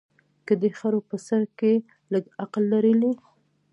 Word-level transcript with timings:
که 0.45 0.53
دې 0.61 0.69
خرو 0.77 0.99
په 1.09 1.17
سر 1.27 1.41
کي 1.59 1.73
لږ 2.13 2.23
عقل 2.41 2.63
لرلای 2.73 3.13